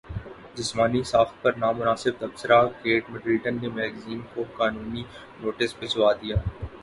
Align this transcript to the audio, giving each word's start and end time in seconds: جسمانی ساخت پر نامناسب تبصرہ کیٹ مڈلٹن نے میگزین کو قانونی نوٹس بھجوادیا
جسمانی 0.55 1.01
ساخت 1.05 1.41
پر 1.41 1.57
نامناسب 1.57 2.19
تبصرہ 2.19 2.59
کیٹ 2.81 3.09
مڈلٹن 3.09 3.57
نے 3.61 3.69
میگزین 3.75 4.21
کو 4.33 4.43
قانونی 4.57 5.03
نوٹس 5.41 5.75
بھجوادیا 5.79 6.35